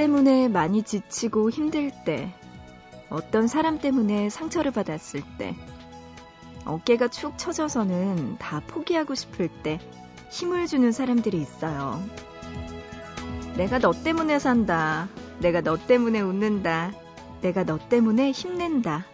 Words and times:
일 0.00 0.06
때문에 0.06 0.48
많이 0.48 0.82
지치고 0.82 1.50
힘들 1.50 1.90
때, 2.06 2.32
어떤 3.10 3.46
사람 3.46 3.78
때문에 3.78 4.30
상처를 4.30 4.70
받았을 4.70 5.20
때, 5.36 5.54
어깨가 6.64 7.08
축 7.08 7.36
처져서는 7.36 8.38
다 8.38 8.62
포기하고 8.66 9.14
싶을 9.14 9.48
때 9.62 9.78
힘을 10.30 10.68
주는 10.68 10.90
사람들이 10.90 11.38
있어요. 11.38 12.02
내가 13.58 13.78
너 13.78 13.92
때문에 13.92 14.38
산다. 14.38 15.10
내가 15.38 15.60
너 15.60 15.76
때문에 15.76 16.22
웃는다. 16.22 16.92
내가 17.42 17.64
너 17.64 17.76
때문에 17.76 18.30
힘낸다. 18.30 19.04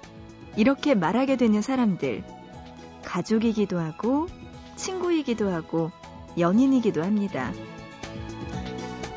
이렇게 0.56 0.94
말하게 0.94 1.36
되는 1.36 1.62
사람들. 1.62 2.22
가족이기도 3.04 3.80
하고, 3.80 4.28
친구이기도 4.76 5.50
하고, 5.50 5.90
연인이기도 6.38 7.02
합니다. 7.02 7.50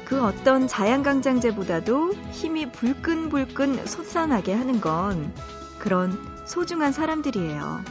그 0.09 0.19
어떤 0.23 0.67
자양강장제보다도 0.67 2.13
힘이 2.31 2.71
불끈불끈 2.71 3.85
솟아나게 3.85 4.53
하는 4.53 4.81
건 4.81 5.31
그런 5.77 6.17
소중한 6.47 6.91
사람들이에요. 6.91 7.83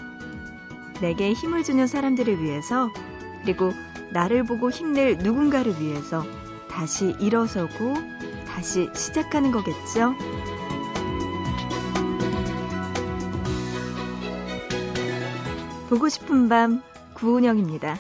내게 1.01 1.33
힘을 1.33 1.63
주는 1.63 1.87
사람들을 1.87 2.43
위해서 2.43 2.91
그리고 3.43 3.73
나를 4.11 4.43
보고 4.43 4.69
힘낼 4.69 5.17
누군가를 5.19 5.81
위해서 5.81 6.25
다시 6.69 7.15
일어서고 7.21 7.95
다시 8.49 8.91
시작하는 8.97 9.53
거겠죠? 9.53 10.17
보고 15.89 16.09
싶은 16.09 16.49
밤 16.49 16.83
구은영입니다. 17.15 17.97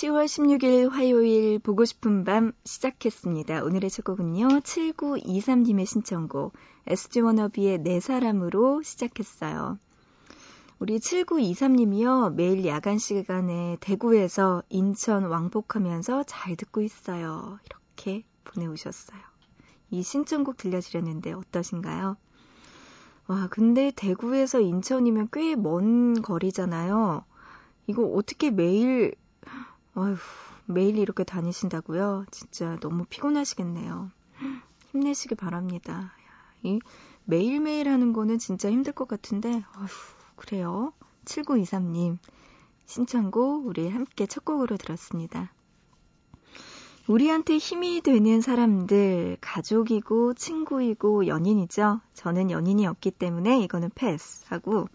10월 0.00 0.24
16일 0.24 0.88
화요일 0.88 1.58
보고 1.58 1.84
싶은 1.84 2.24
밤 2.24 2.52
시작했습니다. 2.64 3.62
오늘의 3.62 3.90
첫 3.90 4.02
곡은요. 4.06 4.48
7923님의 4.48 5.84
신청곡 5.84 6.54
SG 6.86 7.20
워너비의 7.20 7.82
네 7.82 8.00
사람으로 8.00 8.80
시작했어요. 8.80 9.78
우리 10.78 10.98
7923님이요. 11.00 12.32
매일 12.32 12.64
야간 12.64 12.96
시간에 12.96 13.76
대구에서 13.80 14.62
인천 14.70 15.24
왕복하면서 15.24 16.22
잘 16.22 16.56
듣고 16.56 16.80
있어요. 16.80 17.58
이렇게 17.66 18.24
보내오셨어요. 18.44 19.20
이 19.90 20.02
신청곡 20.02 20.56
들려드렸는데 20.56 21.34
어떠신가요? 21.34 22.16
와, 23.26 23.48
근데 23.50 23.92
대구에서 23.94 24.60
인천이면 24.60 25.28
꽤 25.30 25.56
먼 25.56 26.22
거리잖아요. 26.22 27.22
이거 27.86 28.04
어떻게 28.04 28.50
매일 28.50 29.14
어휴, 30.00 30.16
매일 30.64 30.96
이렇게 30.96 31.24
다니신다고요? 31.24 32.24
진짜 32.30 32.78
너무 32.80 33.04
피곤하시겠네요. 33.04 34.10
힘내시길 34.92 35.36
바랍니다. 35.36 36.14
이 36.62 36.80
매일매일 37.26 37.86
하는 37.90 38.14
거는 38.14 38.38
진짜 38.38 38.70
힘들 38.70 38.94
것 38.94 39.06
같은데, 39.06 39.50
어휴, 39.50 39.88
그래요. 40.36 40.94
7923님, 41.26 42.16
신청곡 42.86 43.66
우리 43.66 43.90
함께 43.90 44.24
첫 44.24 44.42
곡으로 44.42 44.78
들었습니다. 44.78 45.52
우리한테 47.06 47.58
힘이 47.58 48.00
되는 48.00 48.40
사람들, 48.40 49.36
가족이고, 49.42 50.32
친구이고, 50.32 51.26
연인이죠. 51.26 52.00
저는 52.14 52.50
연인이 52.50 52.86
없기 52.86 53.10
때문에 53.10 53.60
이거는 53.60 53.90
패스하고, 53.94 54.88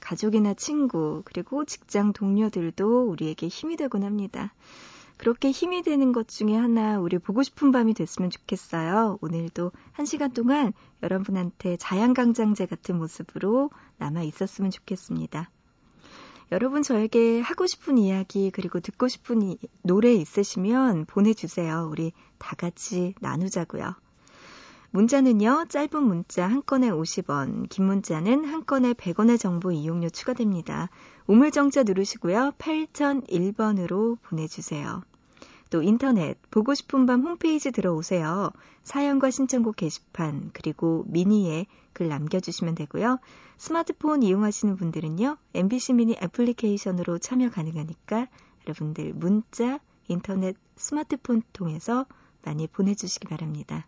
가족이나 0.00 0.54
친구, 0.54 1.22
그리고 1.24 1.64
직장 1.64 2.12
동료들도 2.12 3.08
우리에게 3.08 3.48
힘이 3.48 3.76
되곤 3.76 4.04
합니다. 4.04 4.52
그렇게 5.20 5.50
힘이 5.50 5.82
되는 5.82 6.12
것 6.12 6.28
중에 6.28 6.56
하나 6.56 6.98
우리 6.98 7.18
보고 7.18 7.42
싶은 7.42 7.72
밤이 7.72 7.92
됐으면 7.92 8.30
좋겠어요. 8.30 9.18
오늘도 9.20 9.70
한 9.92 10.06
시간 10.06 10.32
동안 10.32 10.72
여러분한테 11.02 11.76
자양강장제 11.76 12.64
같은 12.64 12.96
모습으로 12.96 13.70
남아 13.98 14.22
있었으면 14.22 14.70
좋겠습니다. 14.70 15.50
여러분 16.52 16.82
저에게 16.82 17.40
하고 17.40 17.66
싶은 17.66 17.98
이야기 17.98 18.50
그리고 18.50 18.80
듣고 18.80 19.08
싶은 19.08 19.42
이, 19.42 19.58
노래 19.82 20.14
있으시면 20.14 21.04
보내주세요. 21.04 21.88
우리 21.90 22.12
다 22.38 22.56
같이 22.56 23.14
나누자고요. 23.20 23.94
문자는요, 24.92 25.66
짧은 25.68 26.02
문자 26.02 26.48
한 26.48 26.64
건에 26.66 26.90
50원, 26.90 27.68
긴 27.68 27.86
문자는 27.86 28.44
한 28.44 28.66
건에 28.66 28.92
100원의 28.92 29.38
정보 29.38 29.70
이용료 29.70 30.10
추가됩니다. 30.10 30.90
우물정자 31.28 31.84
누르시고요, 31.84 32.54
8001번으로 32.58 34.18
보내주세요. 34.22 35.02
또 35.70 35.82
인터넷, 35.82 36.36
보고 36.50 36.74
싶은 36.74 37.06
밤 37.06 37.22
홈페이지 37.22 37.70
들어오세요. 37.70 38.50
사연과 38.82 39.30
신청곡 39.30 39.76
게시판, 39.76 40.50
그리고 40.52 41.04
미니에 41.06 41.66
글 41.92 42.08
남겨주시면 42.08 42.74
되고요. 42.74 43.20
스마트폰 43.58 44.24
이용하시는 44.24 44.74
분들은요, 44.74 45.36
MBC 45.54 45.92
미니 45.92 46.16
애플리케이션으로 46.20 47.18
참여 47.18 47.50
가능하니까 47.50 48.26
여러분들 48.66 49.12
문자, 49.14 49.78
인터넷, 50.08 50.56
스마트폰 50.74 51.42
통해서 51.52 52.06
많이 52.42 52.66
보내주시기 52.66 53.28
바랍니다. 53.28 53.86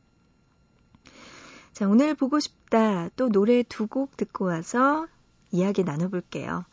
자, 1.73 1.89
오늘 1.89 2.15
보고 2.15 2.39
싶다. 2.41 3.09
또 3.17 3.29
노래 3.29 3.63
두 3.63 3.87
곡 3.87 4.17
듣고 4.17 4.45
와서 4.47 5.07
이야기 5.51 5.85
나눠볼게요. 5.85 6.65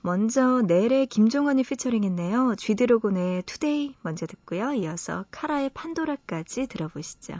먼저 0.00 0.62
넬의 0.62 1.06
김종환이 1.06 1.62
피처링했네요. 1.62 2.54
쥐드로곤의 2.56 3.42
투데이 3.44 3.94
먼저 4.02 4.26
듣고요. 4.26 4.72
이어서 4.74 5.24
카라의 5.30 5.70
판도라까지 5.70 6.66
들어보시죠. 6.66 7.34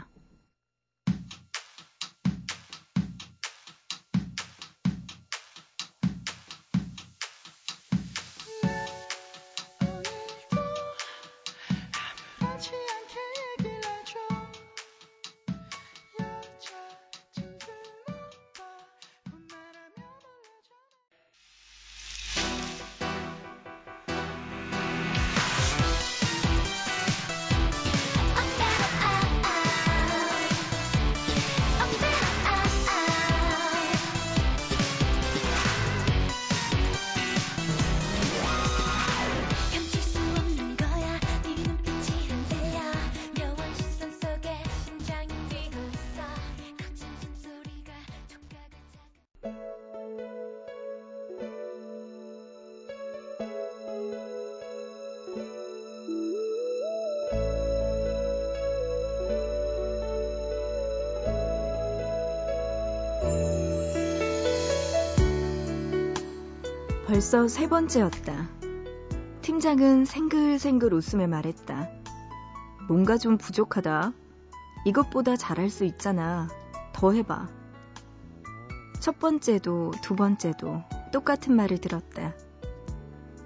벌써 67.05 67.47
세 67.47 67.69
번째였다. 67.69 68.49
팀장은 69.43 70.05
생글생글 70.05 70.91
웃으며 70.91 71.27
말했다. 71.27 71.87
뭔가 72.87 73.19
좀 73.19 73.37
부족하다. 73.37 74.11
이것보다 74.85 75.35
잘할 75.35 75.69
수 75.69 75.85
있잖아. 75.85 76.47
더 76.93 77.11
해봐. 77.11 77.47
첫 78.99 79.19
번째도 79.19 79.91
두 80.01 80.15
번째도 80.15 80.81
똑같은 81.11 81.55
말을 81.55 81.77
들었다. 81.77 82.33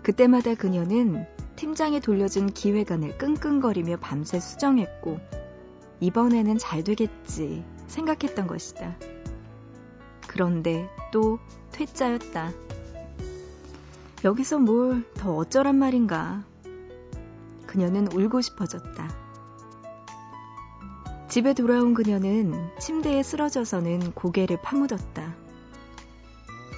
그때마다 0.03 0.55
그녀는 0.55 1.27
팀장이 1.57 1.99
돌려준 1.99 2.47
기획안을 2.47 3.17
끙끙거리며 3.17 3.97
밤새 3.97 4.39
수정했고, 4.39 5.19
이번에는 5.99 6.57
잘 6.59 6.85
되겠지 6.85 7.65
생각했던 7.87 8.47
것이다. 8.47 8.95
그런데 10.29 10.89
또 11.11 11.39
퇴짜였다. 11.71 12.53
여기서 14.23 14.59
뭘 14.59 15.05
더 15.15 15.35
어쩌란 15.35 15.77
말인가. 15.77 16.43
그녀는 17.65 18.11
울고 18.11 18.41
싶어졌다. 18.41 19.09
집에 21.29 21.53
돌아온 21.53 21.93
그녀는 21.93 22.69
침대에 22.79 23.21
쓰러져서는 23.23 24.13
고개를 24.13 24.61
파묻었다. 24.61 25.35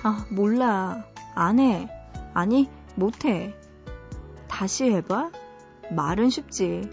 아, 0.03 0.25
몰라. 0.29 1.05
안 1.35 1.59
해. 1.59 1.89
아니, 2.33 2.69
못 2.95 3.25
해. 3.25 3.55
다시 4.47 4.91
해봐? 4.91 5.31
말은 5.91 6.29
쉽지. 6.29 6.89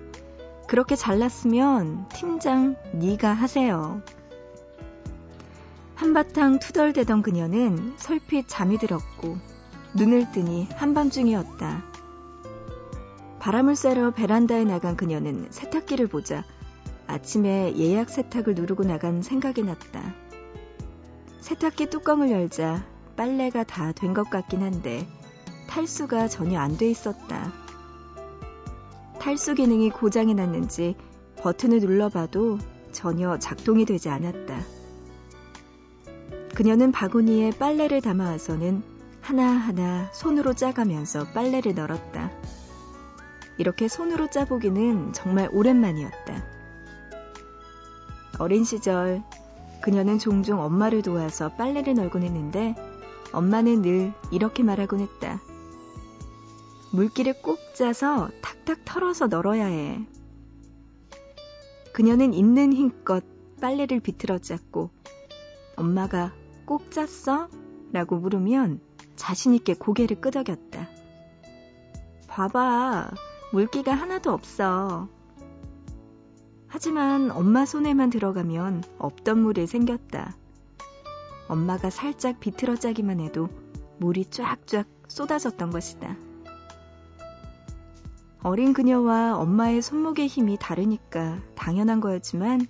그렇게 0.69 0.95
잘났으면 0.95 2.09
팀장 2.11 2.77
네가 2.93 3.33
하세요. 3.33 4.03
한바탕 5.97 6.61
투덜대던 6.61 7.23
그녀는 7.23 7.95
설핏 7.97 8.47
잠이 8.49 8.79
들었고 8.79 9.37
눈을 9.95 10.31
뜨니 10.33 10.69
한밤중이었다. 10.77 11.83
바람을 13.41 13.77
쐬러 13.77 14.11
베란다에 14.11 14.65
나간 14.65 14.97
그녀는 14.97 15.47
세탁기를 15.51 16.09
보자 16.09 16.45
아침에 17.07 17.75
예약 17.77 18.11
세탁을 18.11 18.55
누르고 18.55 18.85
나간 18.85 19.23
생각이 19.23 19.63
났다. 19.63 20.15
세탁기 21.41 21.87
뚜껑을 21.87 22.31
열자 22.31 22.85
빨래가 23.17 23.65
다 23.65 23.93
된 23.93 24.13
것 24.15 24.29
같긴 24.29 24.63
한데 24.63 25.09
탈수가 25.69 26.29
전혀 26.29 26.61
안 26.61 26.77
돼 26.77 26.91
있었다. 26.91 27.53
탈수 29.19 29.55
기능이 29.55 29.91
고장이 29.91 30.35
났는지 30.35 30.95
버튼을 31.41 31.81
눌러봐도 31.81 32.59
전혀 32.93 33.39
작동이 33.39 33.85
되지 33.85 34.09
않았다. 34.09 34.61
그녀는 36.55 36.93
바구니에 36.93 37.53
빨래를 37.59 38.01
담아와서는 38.01 38.83
하나하나 39.29 40.09
손으로 40.15 40.55
짜가면서 40.55 41.27
빨래를 41.35 41.75
널었다. 41.75 42.31
이렇게 43.59 43.87
손으로 43.87 44.31
짜보기는 44.31 45.13
정말 45.13 45.51
오랜만이었다. 45.53 46.43
어린 48.39 48.65
시절 48.65 49.23
그녀는 49.83 50.19
종종 50.19 50.63
엄마를 50.63 51.03
도와서 51.03 51.51
빨래를 51.57 51.93
널곤 51.93 52.23
했는데 52.23 52.75
엄마는 53.35 53.83
늘 53.83 54.15
이렇게 54.31 54.63
말하곤 54.63 55.01
했다. 55.01 55.43
물기를 56.95 57.43
꼭 57.43 57.59
짜서 57.75 58.31
탁탁 58.41 58.87
털어서 58.87 59.27
널어야 59.27 59.67
해. 59.67 60.07
그녀는 61.93 62.33
있는 62.33 62.73
힘껏 62.73 63.23
빨래를 63.61 64.01
비틀어 64.01 64.39
짰고 64.39 64.89
엄마가 65.77 66.33
꼭 66.65 66.91
짰어? 66.91 67.51
라고 67.93 68.17
물으면 68.17 68.88
자신있게 69.19 69.75
고개를 69.75 70.21
끄덕였다. 70.21 70.89
봐봐, 72.29 73.11
물기가 73.53 73.93
하나도 73.93 74.33
없어. 74.33 75.09
하지만 76.69 77.31
엄마 77.31 77.67
손에만 77.67 78.11
들어가면 78.11 78.85
없던 78.99 79.39
물이 79.39 79.67
생겼다. 79.67 80.37
엄마가 81.49 81.91
살짝 81.91 82.41
비틀어 82.41 82.77
짜기만 82.77 83.21
해도 83.21 83.49
물이 83.99 84.27
쫙쫙 84.27 84.87
쏟아졌던 85.09 85.71
것이다. 85.71 86.17
어린 88.43 88.73
그녀와 88.73 89.37
엄마의 89.37 89.83
손목의 89.83 90.29
힘이 90.29 90.57
다르니까 90.61 91.41
당연한 91.57 92.01
거였지만 92.01 92.67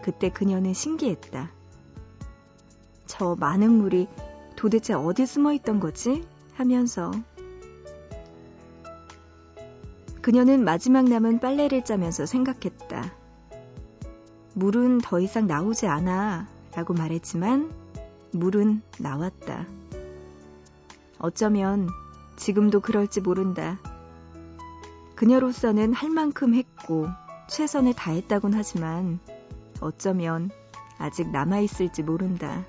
그때 0.00 0.30
그녀는 0.30 0.72
신기했다. 0.72 1.50
저 3.06 3.36
많은 3.38 3.70
물이 3.70 4.08
도대체 4.64 4.94
어디 4.94 5.26
숨어 5.26 5.52
있던 5.52 5.78
거지? 5.78 6.26
하면서 6.54 7.12
그녀는 10.22 10.64
마지막 10.64 11.04
남은 11.04 11.38
빨래를 11.40 11.84
짜면서 11.84 12.24
생각했다. 12.24 13.12
물은 14.54 15.02
더 15.02 15.20
이상 15.20 15.46
나오지 15.46 15.86
않아 15.86 16.48
라고 16.74 16.94
말했지만 16.94 17.74
물은 18.32 18.80
나왔다. 18.98 19.66
어쩌면 21.18 21.90
지금도 22.36 22.80
그럴지 22.80 23.20
모른다. 23.20 23.78
그녀로서는 25.14 25.92
할 25.92 26.08
만큼 26.08 26.54
했고 26.54 27.06
최선을 27.50 27.92
다했다곤 27.92 28.54
하지만 28.54 29.18
어쩌면 29.82 30.48
아직 30.96 31.28
남아있을지 31.28 32.02
모른다. 32.02 32.64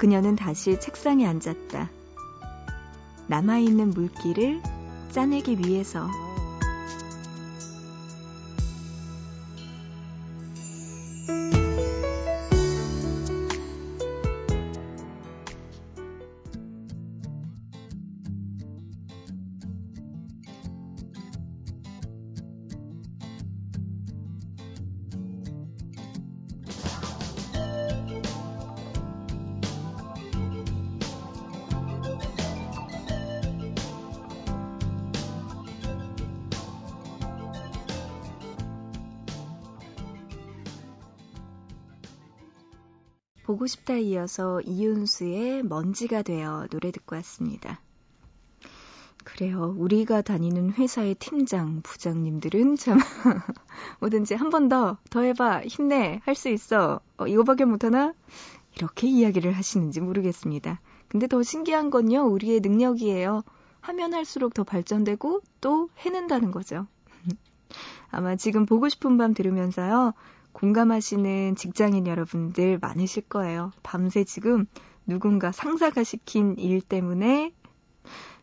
그녀는 0.00 0.34
다시 0.34 0.80
책상에 0.80 1.26
앉았다. 1.26 1.90
남아있는 3.26 3.90
물기를 3.90 4.62
짜내기 5.10 5.58
위해서. 5.58 6.08
보고 43.60 43.66
싶다 43.66 43.92
이어서 43.96 44.62
이윤수의 44.62 45.64
먼지가 45.64 46.22
되어 46.22 46.66
노래 46.70 46.90
듣고 46.90 47.14
왔습니다. 47.16 47.78
그래요. 49.22 49.74
우리가 49.76 50.22
다니는 50.22 50.72
회사의 50.72 51.16
팀장, 51.16 51.82
부장님들은 51.82 52.76
참 52.76 52.98
뭐든지 54.00 54.32
한 54.32 54.48
번 54.48 54.70
더, 54.70 54.96
더 55.10 55.20
해봐, 55.20 55.64
힘내, 55.66 56.22
할 56.24 56.34
수 56.34 56.48
있어. 56.48 57.00
어, 57.18 57.26
이거밖에 57.26 57.66
못하나? 57.66 58.14
이렇게 58.76 59.08
이야기를 59.08 59.52
하시는지 59.52 60.00
모르겠습니다. 60.00 60.80
근데 61.08 61.26
더 61.26 61.42
신기한 61.42 61.90
건요, 61.90 62.22
우리의 62.22 62.60
능력이에요. 62.60 63.42
하면 63.82 64.14
할수록 64.14 64.54
더 64.54 64.64
발전되고 64.64 65.42
또 65.60 65.90
해낸다는 65.98 66.50
거죠. 66.50 66.86
아마 68.10 68.36
지금 68.36 68.64
보고 68.64 68.88
싶은 68.88 69.18
밤 69.18 69.34
들으면서요, 69.34 70.14
공감하시는 70.52 71.56
직장인 71.56 72.06
여러분들 72.06 72.78
많으실 72.80 73.22
거예요. 73.28 73.72
밤새 73.82 74.24
지금 74.24 74.66
누군가 75.06 75.52
상사가 75.52 76.04
시킨 76.04 76.56
일 76.58 76.80
때문에 76.80 77.52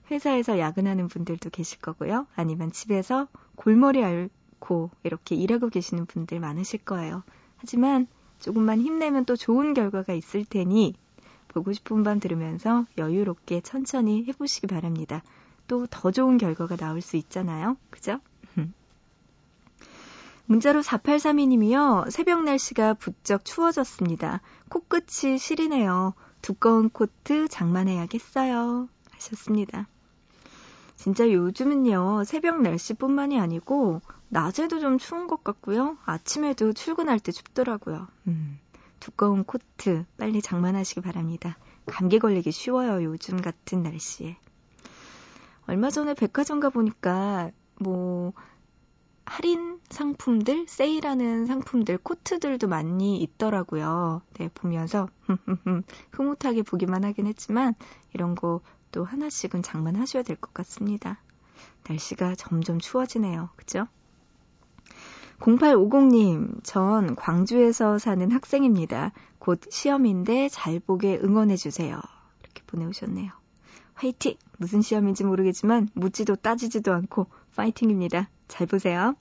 회사에서 0.09 0.59
야근하는 0.59 1.07
분들도 1.07 1.49
계실 1.49 1.79
거고요. 1.79 2.27
아니면 2.35 2.71
집에서 2.71 3.27
골머리 3.55 4.03
앓고 4.03 4.91
이렇게 5.03 5.35
일하고 5.35 5.69
계시는 5.69 6.05
분들 6.05 6.39
많으실 6.39 6.79
거예요. 6.85 7.23
하지만 7.57 8.07
조금만 8.39 8.81
힘내면 8.81 9.25
또 9.25 9.35
좋은 9.35 9.73
결과가 9.73 10.13
있을 10.13 10.45
테니 10.45 10.95
보고 11.49 11.73
싶은 11.73 12.03
밤 12.03 12.19
들으면서 12.19 12.85
여유롭게 12.97 13.61
천천히 13.61 14.25
해보시기 14.27 14.67
바랍니다. 14.67 15.23
또 15.67 15.85
더 15.89 16.11
좋은 16.11 16.37
결과가 16.37 16.77
나올 16.77 17.01
수 17.01 17.17
있잖아요. 17.17 17.77
그죠? 17.89 18.19
문자로 20.47 20.81
4832님이요. 20.81 22.09
새벽 22.09 22.43
날씨가 22.43 22.95
부쩍 22.95 23.43
추워졌습니다. 23.43 24.41
코끝이 24.69 25.37
시리네요. 25.37 26.13
두꺼운 26.41 26.89
코트 26.89 27.47
장만해야겠어요. 27.49 28.87
하셨습니다. 29.11 29.87
진짜 30.95 31.29
요즘은요, 31.29 32.23
새벽 32.23 32.61
날씨뿐만이 32.61 33.39
아니고, 33.39 34.01
낮에도 34.29 34.79
좀 34.79 34.97
추운 34.97 35.27
것 35.27 35.43
같고요. 35.43 35.97
아침에도 36.05 36.71
출근할 36.71 37.19
때 37.19 37.31
춥더라고요. 37.31 38.07
음, 38.27 38.59
두꺼운 38.99 39.43
코트 39.43 40.05
빨리 40.17 40.41
장만하시기 40.41 41.01
바랍니다. 41.01 41.57
감기 41.85 42.19
걸리기 42.19 42.51
쉬워요, 42.51 43.03
요즘 43.03 43.41
같은 43.41 43.83
날씨에. 43.83 44.37
얼마 45.67 45.89
전에 45.89 46.13
백화점 46.13 46.61
가보니까, 46.61 47.51
뭐, 47.79 48.33
할인 49.27 49.79
상품들, 49.89 50.67
세일하는 50.67 51.45
상품들, 51.45 51.97
코트들도 51.99 52.67
많이 52.67 53.21
있더라고요. 53.21 54.21
네, 54.35 54.49
보면서 54.53 55.09
흐뭇하게 56.11 56.63
보기만 56.63 57.03
하긴 57.03 57.27
했지만 57.27 57.75
이런 58.13 58.35
거 58.35 58.61
또 58.91 59.03
하나씩은 59.03 59.61
장만하셔야 59.61 60.23
될 60.23 60.37
것 60.37 60.53
같습니다. 60.55 61.19
날씨가 61.87 62.35
점점 62.35 62.79
추워지네요. 62.79 63.49
그죠? 63.55 63.87
0850님, 65.39 66.63
전 66.63 67.15
광주에서 67.15 67.99
사는 67.99 68.31
학생입니다. 68.31 69.11
곧 69.37 69.61
시험인데 69.69 70.49
잘 70.49 70.79
보게 70.79 71.19
응원해주세요. 71.21 72.01
이렇게 72.41 72.63
보내오셨네요. 72.65 73.31
화이팅! 73.93 74.35
무슨 74.57 74.81
시험인지 74.81 75.23
모르겠지만 75.23 75.89
묻지도 75.93 76.35
따지지도 76.35 76.93
않고 76.93 77.27
파이팅입니다. 77.57 78.29
잘 78.47 78.67
보세요. 78.67 79.15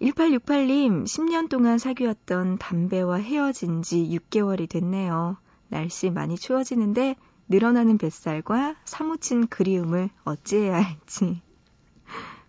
1868님, 0.00 1.04
10년 1.04 1.48
동안 1.48 1.78
사귀었던 1.78 2.58
담배와 2.58 3.18
헤어진 3.18 3.82
지 3.82 3.98
6개월이 3.98 4.68
됐네요. 4.68 5.36
날씨 5.68 6.10
많이 6.10 6.36
추워지는데 6.36 7.14
늘어나는 7.48 7.98
뱃살과 7.98 8.76
사무친 8.84 9.46
그리움을 9.46 10.10
어찌해야 10.24 10.82
할지. 10.82 11.40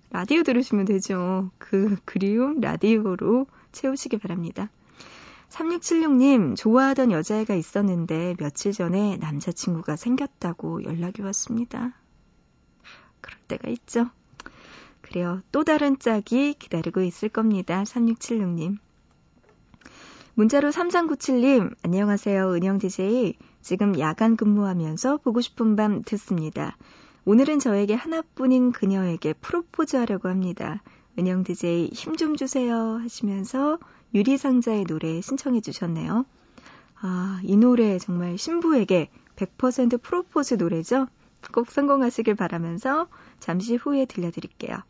라디오 0.09 0.43
들으시면 0.43 0.85
되죠. 0.85 1.51
그 1.57 1.97
그리움 2.05 2.59
라디오로 2.59 3.45
채우시기 3.71 4.17
바랍니다. 4.17 4.69
3676님, 5.49 6.55
좋아하던 6.55 7.11
여자애가 7.11 7.53
있었는데 7.53 8.35
며칠 8.39 8.71
전에 8.71 9.17
남자친구가 9.17 9.95
생겼다고 9.95 10.83
연락이 10.83 11.21
왔습니다. 11.21 11.93
그럴 13.21 13.39
때가 13.47 13.69
있죠. 13.69 14.09
그래요. 15.13 15.43
또 15.51 15.63
다른 15.63 15.99
짝이 15.99 16.55
기다리고 16.55 17.03
있을 17.03 17.29
겁니다. 17.29 17.83
3676님. 17.83 18.79
문자로 20.33 20.71
3397님, 20.71 21.75
안녕하세요. 21.83 22.51
은영 22.51 22.79
DJ. 22.79 23.37
지금 23.61 23.99
야간 23.99 24.35
근무하면서 24.35 25.17
보고 25.17 25.39
싶은 25.39 25.75
밤 25.75 26.01
듣습니다. 26.01 26.77
오늘은 27.25 27.59
저에게 27.59 27.93
하나뿐인 27.93 28.71
그녀에게 28.71 29.33
프로포즈 29.33 29.97
하려고 29.97 30.29
합니다. 30.29 30.81
은영 31.19 31.43
DJ 31.43 31.91
힘 31.93 32.15
좀 32.15 32.35
주세요 32.35 32.97
하시면서 32.97 33.77
유리상자의 34.15 34.85
노래 34.85 35.21
신청해 35.21 35.61
주셨네요. 35.61 36.25
아, 37.01 37.39
이 37.43 37.55
노래 37.55 37.99
정말 37.99 38.39
신부에게 38.39 39.11
100% 39.35 40.01
프로포즈 40.01 40.55
노래죠? 40.55 41.05
꼭 41.53 41.69
성공하시길 41.69 42.33
바라면서 42.33 43.09
잠시 43.39 43.75
후에 43.75 44.05
들려드릴게요. 44.05 44.81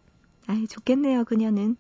아이, 0.48 0.68
좋겠네요, 0.68 1.26
그녀는. 1.26 1.78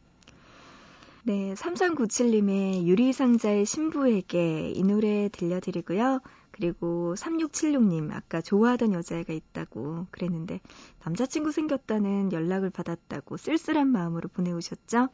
네, 1.23 1.53
3397님의 1.53 2.85
유리상자의 2.85 3.65
신부에게 3.65 4.71
이 4.71 4.83
노래 4.83 5.29
들려드리고요. 5.29 6.19
그리고 6.51 7.15
3676님, 7.17 8.11
아까 8.11 8.41
좋아하던 8.41 8.93
여자애가 8.93 9.33
있다고 9.33 10.07
그랬는데, 10.11 10.61
남자친구 11.03 11.51
생겼다는 11.51 12.31
연락을 12.31 12.69
받았다고 12.69 13.37
쓸쓸한 13.37 13.87
마음으로 13.87 14.29
보내오셨죠? 14.29 15.09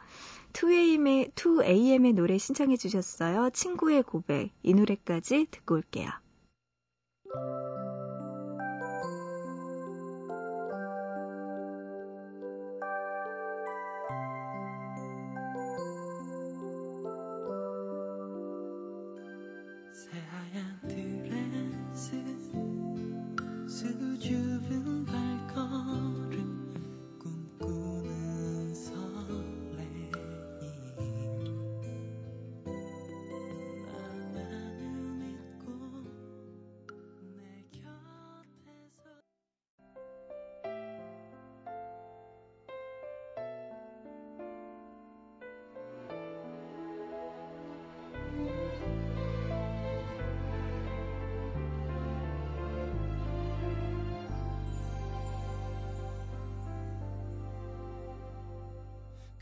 2AM의, 0.53 1.33
2AM의 1.33 2.13
노래 2.15 2.37
신청해 2.37 2.75
주셨어요. 2.75 3.51
친구의 3.51 4.03
고백. 4.03 4.51
이 4.63 4.73
노래까지 4.73 5.47
듣고 5.51 5.75
올게요. 5.75 6.09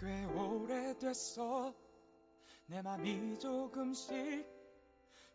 꽤 0.08 0.24
오래됐어. 0.24 1.76
내 2.68 2.82
맘이 2.82 3.38
조금씩 3.40 4.48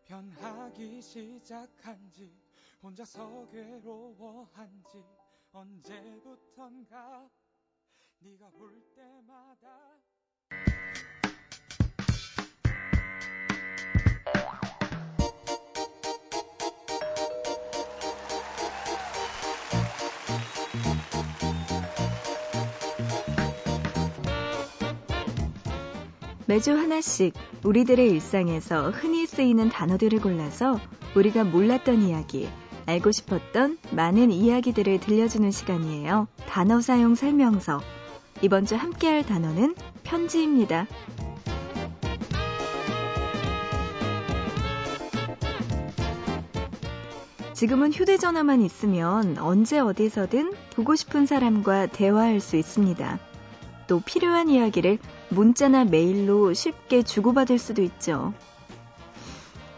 변하기 0.07 1.03
시작한지 1.03 2.35
혼자서 2.83 3.51
괴로워한지 3.51 5.05
언제부턴가 5.53 7.29
네가 8.21 8.51
올 8.55 8.83
때마다 8.95 10.02
매주 26.53 26.73
하나씩 26.73 27.33
우리들의 27.65 28.11
일상에서 28.11 28.91
흔히 28.91 29.27
쓰이는 29.27 29.71
단어들을 29.71 30.21
골라서 30.21 30.79
우리가 31.17 31.45
몰랐던 31.45 32.03
이야기, 32.03 32.47
알고 32.85 33.11
싶었던 33.11 33.79
많은 33.93 34.31
이야기들을 34.31 35.01
들려주는 35.01 35.51
시간이에요. 35.51 36.29
단어 36.47 36.83
사용 36.83 37.15
설명서. 37.15 37.81
이번 38.43 38.67
주 38.67 38.77
함께할 38.77 39.25
단어는 39.25 39.75
편지입니다. 40.03 40.87
지금은 47.55 47.95
휴대전화만 47.95 48.61
있으면 48.61 49.39
언제 49.39 49.79
어디서든 49.79 50.53
보고 50.75 50.97
싶은 50.97 51.25
사람과 51.25 51.87
대화할 51.87 52.41
수 52.41 52.57
있습니다. 52.57 53.32
또 53.93 54.01
필요한 54.01 54.49
이야기를 54.49 54.99
문자나 55.29 55.85
메일로 55.85 56.55
쉽게 56.55 57.03
주고받을 57.03 57.59
수도 57.59 57.83
있죠. 57.83 58.33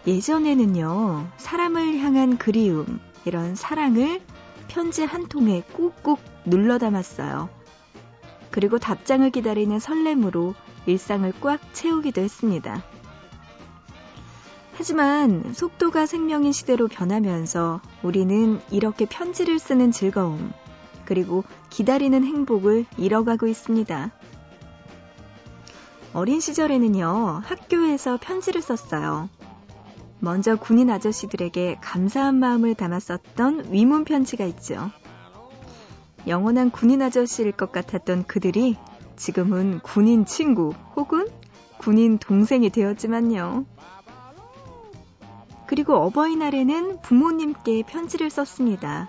예전에는요, 0.06 1.26
사람을 1.37 1.99
향한 1.99 2.38
그리움, 2.38 3.00
이런 3.25 3.56
사랑을 3.56 4.21
편지 4.68 5.02
한 5.02 5.26
통에 5.26 5.64
꾹꾹 5.73 6.18
눌러 6.44 6.78
담았어요. 6.78 7.49
그리고 8.52 8.78
답장을 8.78 9.28
기다리는 9.30 9.80
설렘으로 9.80 10.54
일상을 10.87 11.33
꽉 11.40 11.59
채우기도 11.75 12.21
했습니다. 12.21 12.85
하지만 14.75 15.54
속도가 15.54 16.06
생명인 16.06 16.52
시대로 16.52 16.87
변하면서 16.87 17.80
우리는 18.04 18.61
이렇게 18.71 19.06
편지를 19.06 19.59
쓰는 19.59 19.90
즐거움, 19.90 20.52
그리고 21.05 21.45
기다리는 21.71 22.25
행복을 22.25 22.87
잃어가고 22.97 23.47
있습니다. 23.47 24.13
어린 26.13 26.41
시절에는요, 26.41 27.43
학교에서 27.45 28.19
편지를 28.21 28.63
썼어요. 28.63 29.29
먼저 30.21 30.57
군인 30.57 30.89
아저씨들에게 30.91 31.79
감사한 31.81 32.37
마음을 32.37 32.75
담았었던 32.75 33.73
위문 33.73 34.05
편지가 34.05 34.45
있죠. 34.47 34.91
영원한 36.27 36.71
군인 36.71 37.03
아저씨일 37.03 37.53
것 37.53 37.73
같았던 37.73 38.25
그들이 38.25 38.77
지금은 39.17 39.81
군인 39.81 40.25
친구 40.25 40.73
혹은 40.97 41.27
군인 41.79 42.19
동생이 42.19 42.71
되었지만요. 42.71 43.67
그리고 45.67 45.97
어버이날에는 45.97 47.03
부모님께 47.03 47.83
편지를 47.83 48.31
썼습니다. 48.31 49.09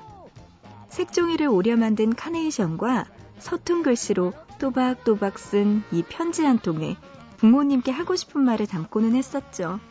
색종이를 0.96 1.48
오려 1.48 1.76
만든 1.76 2.16
카네이션과 2.16 3.04
서툰 3.38 3.84
글씨로 3.84 4.32
또박또박 4.60 5.38
쓴 5.38 5.84
이 5.92 6.04
편지 6.04 6.46
한 6.46 6.58
통에 6.58 6.96
부모님께 7.36 7.92
하고 7.92 8.16
싶은 8.16 8.40
말을 8.40 8.66
담고는 8.66 9.14
했었죠. 9.14 9.82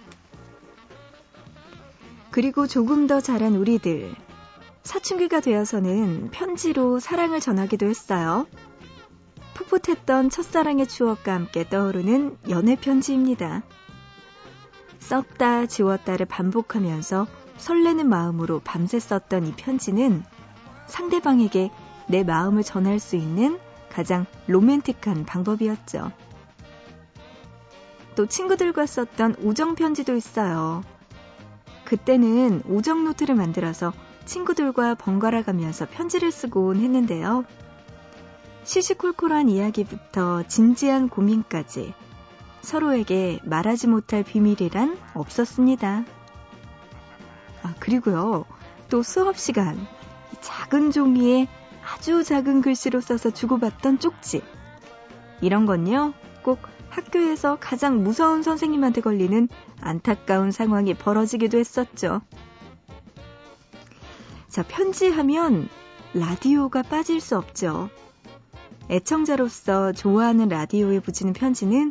그리고 2.31 2.67
조금 2.67 3.07
더 3.07 3.21
자란 3.21 3.55
우리들. 3.55 4.15
사춘기가 4.83 5.41
되어서는 5.41 6.31
편지로 6.31 7.01
사랑을 7.01 7.39
전하기도 7.39 7.85
했어요. 7.85 8.47
풋풋했던 9.53 10.31
첫사랑의 10.31 10.87
추억과 10.87 11.35
함께 11.35 11.69
떠오르는 11.69 12.39
연애 12.49 12.77
편지입니다. 12.77 13.63
썼다 15.01 15.67
지웠다를 15.67 16.25
반복하면서 16.25 17.27
설레는 17.59 18.09
마음으로 18.09 18.61
밤새 18.65 18.99
썼던 18.99 19.47
이 19.47 19.53
편지는 19.53 20.25
상대방에게 20.87 21.71
내 22.07 22.23
마음을 22.23 22.63
전할 22.63 22.99
수 22.99 23.17
있는 23.17 23.59
가장 23.91 24.27
로맨틱한 24.47 25.25
방법이었죠. 25.25 26.13
또 28.17 28.27
친구들과 28.27 28.87
썼던 28.87 29.37
우정 29.41 29.75
편지도 29.75 30.15
있어요. 30.15 30.83
그때는 31.85 32.63
우정 32.67 33.05
노트를 33.05 33.35
만들어서 33.35 33.93
친구들과 34.25 34.95
번갈아 34.95 35.43
가면서 35.43 35.87
편지를 35.87 36.31
쓰곤 36.31 36.77
했는데요. 36.77 37.45
시시콜콜한 38.65 39.49
이야기부터 39.49 40.43
진지한 40.45 41.09
고민까지 41.09 41.95
서로에게 42.63 43.41
말하지 43.45 43.89
못할 43.89 44.23
비밀이란 44.23 44.97
없었습니다. 45.13 46.05
아, 47.63 47.75
그리고요. 47.79 48.47
또 48.89 49.03
수업 49.03 49.37
시간 49.37 49.87
작은 50.45 50.91
종이에 50.91 51.49
아주 51.83 52.23
작은 52.23 52.61
글씨로 52.61 53.01
써서 53.01 53.31
주고받던 53.31 53.99
쪽지. 53.99 54.43
이런 55.41 55.65
건요. 55.65 56.13
꼭 56.43 56.59
학교에서 56.91 57.57
가장 57.59 58.05
무서운 58.05 58.43
선생님한테 58.43 59.01
걸리는 59.01 59.49
안타까운 59.81 60.51
상황이 60.51 60.93
벌어지기도 60.93 61.59
했었죠. 61.59 62.21
자, 64.49 64.63
편지하면 64.69 65.69
라디오가 66.13 66.83
빠질 66.83 67.21
수 67.21 67.39
없죠. 67.39 67.89
애청자로서 68.91 69.93
좋아하는 69.93 70.51
라디오에 70.51 71.01
붙이는 71.01 71.33
편지는 71.33 71.91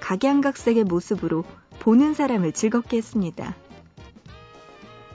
각양각색의 0.00 0.84
모습으로 0.84 1.42
보는 1.80 2.14
사람을 2.14 2.52
즐겁게 2.52 2.96
했습니다. 2.98 3.56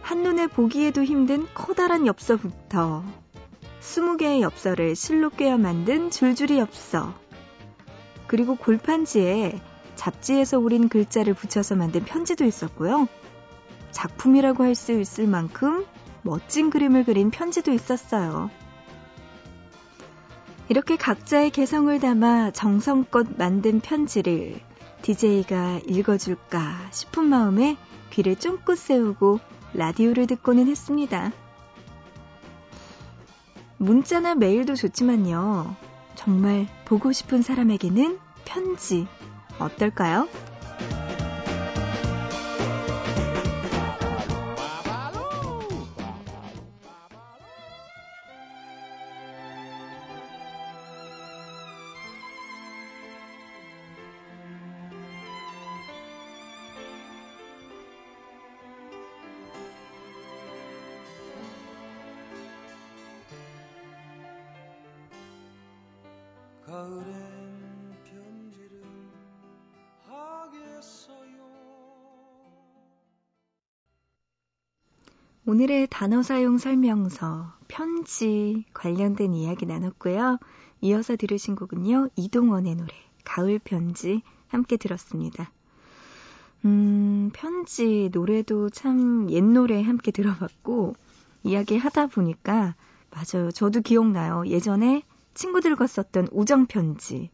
한눈에 0.04 0.48
보기에도 0.48 1.04
힘든 1.04 1.48
커다란 1.54 2.06
엽서부터 2.06 3.04
20개의 3.80 4.42
엽서를 4.42 4.96
실로 4.96 5.30
꿰어 5.30 5.58
만든 5.58 6.12
줄줄이 6.12 6.60
엽서 6.60 7.14
그리고 8.28 8.56
골판지에 8.56 9.60
잡지에서 9.96 10.60
우린 10.60 10.90
글자를 10.90 11.34
붙여서 11.34 11.76
만든 11.76 12.04
편지도 12.04 12.44
있었고요. 12.46 13.08
작품이라고 13.92 14.64
할 14.64 14.76
수 14.76 14.92
있을 14.92 15.28
만큼 15.28 15.86
멋진 16.22 16.70
그림을 16.70 17.06
그린 17.06 17.32
편지도 17.32 17.72
있었어요. 17.72 18.50
이렇게 20.68 20.98
각자의 20.98 21.52
개성을 21.52 21.98
담아 22.00 22.52
정성껏 22.52 23.38
만든 23.38 23.80
편지를 23.80 24.60
DJ가 25.02 25.80
읽어줄까 25.88 26.90
싶은 26.92 27.26
마음에 27.26 27.78
귀를 28.10 28.36
쫑긋 28.36 28.78
세우고 28.78 29.40
라디오를 29.74 30.28
듣고는 30.28 30.68
했습니다. 30.68 31.32
문자나 33.78 34.36
메일도 34.36 34.76
좋지만요. 34.76 35.76
정말 36.16 36.68
보고 36.86 37.12
싶은 37.12 37.42
사람에게는 37.42 38.20
편지 38.46 39.08
어떨까요? 39.60 40.28
가을엔 66.74 67.06
편지를 68.04 68.82
하겠어요. 70.08 71.38
오늘의 75.46 75.88
단어 75.92 76.24
사용 76.24 76.58
설명서, 76.58 77.54
편지 77.68 78.66
관련된 78.74 79.36
이야기 79.36 79.68
나눴고요. 79.68 80.40
이어서 80.82 81.16
들으신 81.16 81.56
곡은요, 81.56 82.10
이동원의 82.16 82.74
노래, 82.74 82.92
가을 83.24 83.60
편지 83.60 84.24
함께 84.48 84.76
들었습니다. 84.78 85.52
음, 86.66 87.30
편지, 87.36 88.10
노래도 88.12 88.72
참 88.72 89.28
옛 89.30 89.44
노래 89.44 89.84
함께 89.84 90.10
들어봤고, 90.10 90.96
이야기 91.44 91.78
하다 91.78 92.08
보니까, 92.08 92.74
맞아요. 93.12 93.52
저도 93.52 93.82
기억나요. 93.82 94.48
예전에 94.48 95.04
친구들과 95.34 95.88
썼던 95.88 96.30
우정편지. 96.32 97.30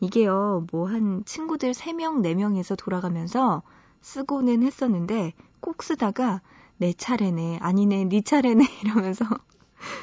이게요, 0.00 0.66
뭐 0.72 0.86
한 0.88 1.24
친구들 1.24 1.70
3명, 1.72 2.22
4명이서 2.22 2.76
돌아가면서 2.76 3.62
쓰고는 4.00 4.62
했었는데 4.62 5.32
꼭 5.60 5.82
쓰다가 5.82 6.40
내 6.76 6.92
차례네, 6.92 7.58
아니네, 7.62 8.04
네 8.04 8.20
차례네 8.20 8.64
이러면서 8.82 9.24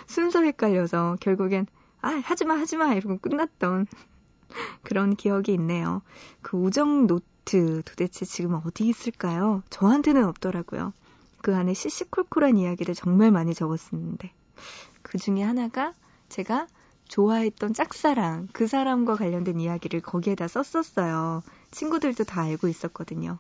순서 0.08 0.42
헷갈려서 0.42 1.18
결국엔 1.20 1.68
아, 2.02 2.10
하지마, 2.24 2.56
하지마 2.56 2.94
이러고 2.94 3.18
끝났던 3.18 3.88
그런 4.84 5.16
기억이 5.16 5.54
있네요. 5.54 6.02
그 6.42 6.58
우정 6.58 7.08
노트 7.08 7.82
도대체 7.84 8.26
지금 8.26 8.54
어디 8.66 8.88
있을까요? 8.88 9.64
저한테는 9.70 10.24
없더라고요. 10.26 10.94
그 11.42 11.56
안에 11.56 11.74
시시콜콜한 11.74 12.58
이야기를 12.58 12.96
정말 12.96 13.32
많이 13.32 13.54
적었었는데 13.54 14.32
그 15.02 15.18
중에 15.18 15.44
하나가 15.44 15.94
제가 16.30 16.68
좋아했던 17.10 17.74
짝사랑, 17.74 18.48
그 18.54 18.68
사람과 18.68 19.16
관련된 19.16 19.60
이야기를 19.60 20.02
거기에다 20.02 20.48
썼었어요. 20.48 21.44
친구들도 21.72 22.24
다 22.24 22.44
알고 22.44 22.68
있었거든요. 22.68 23.40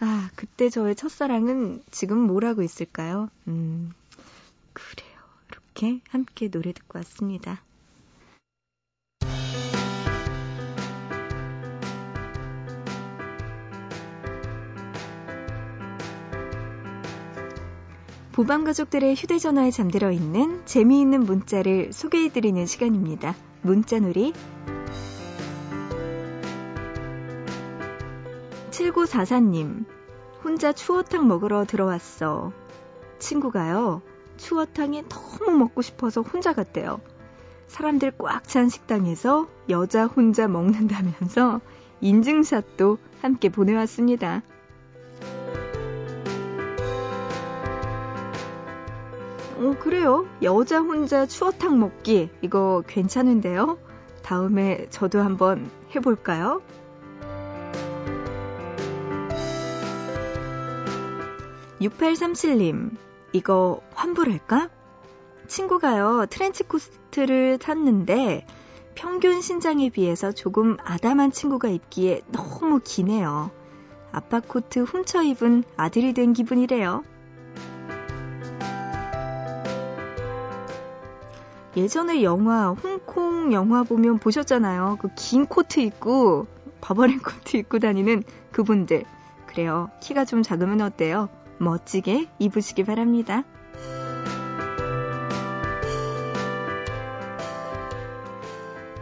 아, 0.00 0.30
그때 0.36 0.68
저의 0.68 0.94
첫사랑은 0.94 1.82
지금 1.90 2.18
뭘 2.18 2.44
하고 2.44 2.62
있을까요? 2.62 3.30
음, 3.48 3.92
그래요. 4.72 5.14
이렇게 5.50 6.00
함께 6.10 6.48
노래 6.48 6.72
듣고 6.72 6.98
왔습니다. 6.98 7.62
보방 18.34 18.64
가족들의 18.64 19.14
휴대전화에 19.14 19.70
잠들어 19.70 20.10
있는 20.10 20.66
재미있는 20.66 21.20
문자를 21.20 21.92
소개해드리는 21.92 22.66
시간입니다. 22.66 23.36
문자놀이 23.62 24.32
7944님, 28.72 29.84
혼자 30.42 30.72
추어탕 30.72 31.28
먹으러 31.28 31.64
들어왔어. 31.64 32.50
친구가요, 33.20 34.02
추어탕이 34.36 35.04
너무 35.08 35.56
먹고 35.56 35.80
싶어서 35.80 36.20
혼자 36.20 36.52
갔대요. 36.52 37.00
사람들 37.68 38.14
꽉 38.18 38.48
찬 38.48 38.68
식당에서 38.68 39.46
여자 39.70 40.06
혼자 40.06 40.48
먹는다면서 40.48 41.60
인증샷도 42.00 42.98
함께 43.22 43.48
보내왔습니다. 43.48 44.42
어, 49.64 49.74
그래요. 49.78 50.28
여자 50.42 50.80
혼자 50.80 51.24
추어탕 51.24 51.80
먹기. 51.80 52.28
이거 52.42 52.82
괜찮은데요? 52.86 53.78
다음에 54.22 54.86
저도 54.90 55.22
한번 55.22 55.70
해볼까요? 55.96 56.60
6837님, 61.80 62.90
이거 63.32 63.80
환불할까? 63.94 64.68
친구가요, 65.46 66.26
트렌치 66.28 66.64
코트를 66.64 67.58
샀는데 67.60 68.46
평균 68.94 69.40
신장에 69.40 69.88
비해서 69.88 70.30
조금 70.32 70.76
아담한 70.84 71.32
친구가 71.32 71.68
입기에 71.68 72.20
너무 72.32 72.80
기네요. 72.84 73.50
아빠 74.12 74.40
코트 74.40 74.80
훔쳐 74.80 75.22
입은 75.22 75.64
아들이 75.76 76.12
된 76.12 76.34
기분이래요. 76.34 77.02
예전에 81.76 82.22
영화, 82.22 82.70
홍콩 82.70 83.52
영화 83.52 83.82
보면 83.82 84.18
보셨잖아요. 84.18 84.98
그 85.00 85.08
긴 85.16 85.46
코트 85.46 85.80
입고, 85.80 86.46
바버린 86.80 87.18
코트 87.20 87.56
입고 87.56 87.78
다니는 87.80 88.22
그분들. 88.52 89.04
그래요. 89.46 89.90
키가 90.00 90.24
좀 90.24 90.42
작으면 90.42 90.80
어때요? 90.80 91.28
멋지게 91.58 92.28
입으시기 92.38 92.84
바랍니다. 92.84 93.44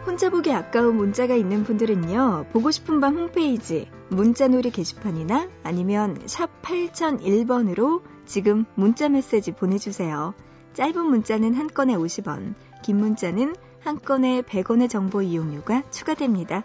혼자 0.05 0.29
보기 0.29 0.51
아까운 0.51 0.97
문자가 0.97 1.35
있는 1.35 1.63
분들은요, 1.63 2.47
보고 2.51 2.71
싶은 2.71 2.99
밤 2.99 3.17
홈페이지 3.17 3.89
문자놀이 4.09 4.69
게시판이나 4.69 5.49
아니면 5.63 6.19
샵 6.27 6.61
8001번으로 6.61 8.01
지금 8.25 8.65
문자 8.75 9.09
메시지 9.09 9.51
보내주세요. 9.51 10.33
짧은 10.73 11.05
문자는 11.05 11.53
한 11.53 11.67
건에 11.67 11.95
50원, 11.95 12.55
긴 12.81 12.97
문자는 12.97 13.55
한 13.81 13.99
건에 13.99 14.41
100원의 14.41 14.89
정보 14.89 15.21
이용료가 15.21 15.89
추가됩니다. 15.91 16.63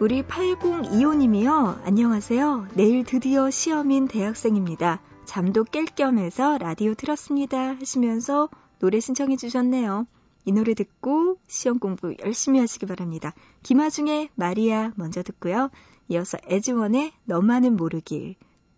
우리 0.00 0.22
8025님이요. 0.22 1.84
안녕하세요. 1.84 2.68
내일 2.74 3.04
드디어 3.04 3.50
시험인 3.50 4.08
대학생입니다. 4.08 5.02
잠도 5.26 5.64
깰 5.64 5.94
겸해서 5.94 6.56
라디오 6.56 6.94
틀었습니다. 6.94 7.76
하시면서 7.76 8.48
노래 8.78 8.98
신청해 8.98 9.36
주셨네요. 9.36 10.06
이 10.46 10.52
노래 10.52 10.72
듣고 10.72 11.36
시험 11.46 11.78
공부 11.78 12.14
열심히 12.24 12.60
하시기 12.60 12.86
바랍니다. 12.86 13.34
김하중의 13.62 14.30
마리아 14.34 14.92
먼저 14.96 15.22
듣고요. 15.22 15.70
이어서 16.08 16.38
에즈원의 16.46 17.12
너만은 17.26 17.76
모르길 17.76 18.36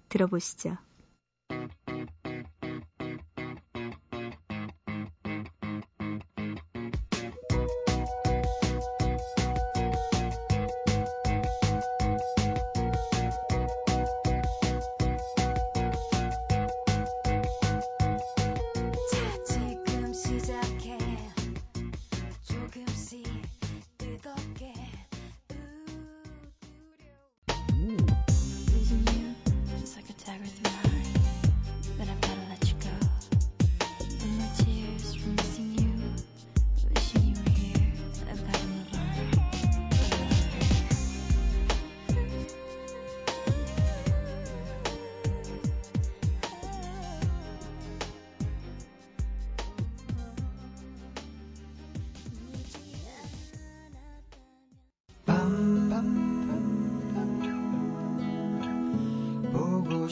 들어보시죠. 0.08 0.76
Thank 1.52 1.72
you. 1.72 1.81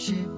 she 0.01 0.30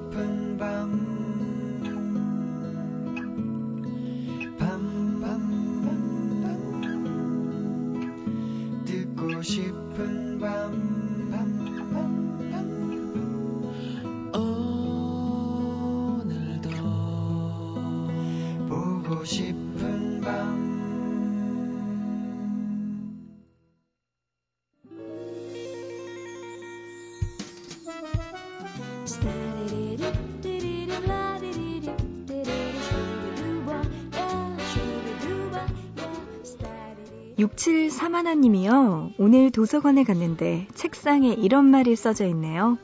6731님이요. 37.43 39.15
오늘 39.19 39.51
도서관에 39.51 40.05
갔는데 40.05 40.69
책상에 40.75 41.33
이런 41.33 41.67
말이 41.67 41.97
써져 41.97 42.27
있네요. 42.27 42.79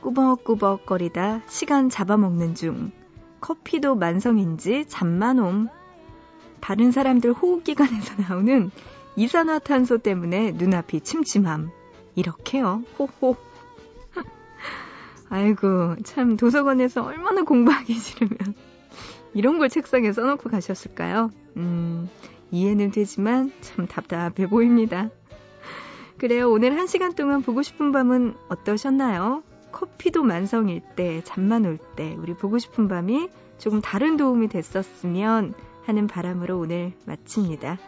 꾸벅꾸벅거리다 0.00 1.42
시간 1.48 1.88
잡아먹는 1.90 2.54
중. 2.54 2.92
커피도 3.40 3.96
만성인지 3.96 4.84
잠만 4.88 5.38
옴. 5.38 5.68
다른 6.60 6.92
사람들 6.92 7.32
호흡기관에서 7.32 8.22
나오는 8.28 8.70
이산화탄소 9.16 9.98
때문에 9.98 10.52
눈앞이 10.52 11.00
침침함. 11.00 11.70
이렇게요. 12.14 12.82
호호. 12.98 13.36
아이고, 15.28 15.96
참 16.04 16.36
도서관에서 16.36 17.02
얼마나 17.02 17.42
공부하기 17.42 17.94
싫으면 17.94 18.54
이런 19.34 19.58
걸 19.58 19.68
책상에 19.68 20.12
써놓고 20.12 20.50
가셨을까요? 20.50 21.30
음, 21.56 22.08
이해는 22.50 22.90
되지만 22.90 23.52
참 23.60 23.86
답답해 23.86 24.48
보입니다. 24.48 25.10
그래요. 26.18 26.50
오늘 26.50 26.76
한 26.76 26.86
시간 26.86 27.14
동안 27.14 27.42
보고 27.42 27.62
싶은 27.62 27.92
밤은 27.92 28.34
어떠셨나요? 28.48 29.42
커피도 29.70 30.22
만성일 30.22 30.82
때, 30.96 31.22
잠만 31.24 31.64
올 31.64 31.78
때, 31.96 32.16
우리 32.18 32.34
보고 32.34 32.58
싶은 32.58 32.88
밤이 32.88 33.28
조금 33.58 33.80
다른 33.80 34.16
도움이 34.16 34.48
됐었으면 34.48 35.54
하는 35.84 36.06
바람으로 36.06 36.58
오늘 36.58 36.92
마칩니다. 37.06 37.78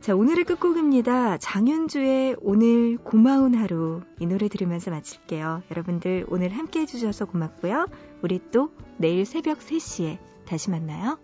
자, 0.00 0.14
오늘의 0.14 0.44
끝곡입니다. 0.44 1.36
장윤주의 1.36 2.36
오늘 2.40 2.96
고마운 2.96 3.54
하루. 3.54 4.00
이 4.18 4.26
노래 4.26 4.48
들으면서 4.48 4.90
마칠게요. 4.90 5.62
여러분들 5.70 6.24
오늘 6.28 6.48
함께 6.50 6.80
해주셔서 6.80 7.26
고맙고요. 7.26 7.86
우리 8.22 8.40
또 8.50 8.70
내일 8.96 9.26
새벽 9.26 9.58
3시에 9.58 10.18
다시 10.46 10.70
만나요. 10.70 11.18